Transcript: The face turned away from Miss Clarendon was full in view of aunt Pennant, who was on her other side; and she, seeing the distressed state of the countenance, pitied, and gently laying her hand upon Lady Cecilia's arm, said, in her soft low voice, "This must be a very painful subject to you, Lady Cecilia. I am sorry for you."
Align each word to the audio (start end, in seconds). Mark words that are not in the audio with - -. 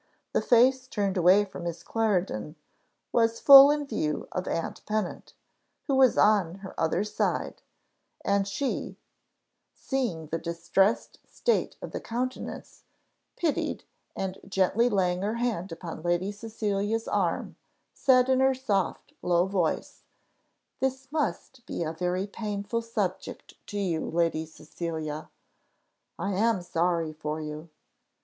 The 0.33 0.41
face 0.41 0.87
turned 0.87 1.15
away 1.15 1.45
from 1.45 1.61
Miss 1.65 1.83
Clarendon 1.83 2.55
was 3.11 3.39
full 3.39 3.69
in 3.69 3.85
view 3.85 4.27
of 4.31 4.47
aunt 4.47 4.83
Pennant, 4.87 5.35
who 5.83 5.93
was 5.93 6.17
on 6.17 6.55
her 6.65 6.73
other 6.75 7.03
side; 7.03 7.61
and 8.25 8.47
she, 8.47 8.97
seeing 9.75 10.25
the 10.25 10.39
distressed 10.39 11.19
state 11.27 11.75
of 11.83 11.91
the 11.91 12.01
countenance, 12.01 12.81
pitied, 13.35 13.83
and 14.15 14.39
gently 14.47 14.89
laying 14.89 15.21
her 15.21 15.35
hand 15.35 15.71
upon 15.71 16.01
Lady 16.01 16.31
Cecilia's 16.31 17.07
arm, 17.07 17.55
said, 17.93 18.27
in 18.27 18.39
her 18.39 18.55
soft 18.55 19.13
low 19.21 19.45
voice, 19.45 20.01
"This 20.79 21.11
must 21.11 21.63
be 21.67 21.83
a 21.83 21.93
very 21.93 22.25
painful 22.25 22.81
subject 22.81 23.53
to 23.67 23.77
you, 23.77 24.09
Lady 24.09 24.47
Cecilia. 24.47 25.29
I 26.17 26.31
am 26.31 26.63
sorry 26.63 27.13
for 27.13 27.39
you." 27.39 27.69